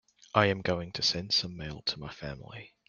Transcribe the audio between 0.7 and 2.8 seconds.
to send some mail to my family.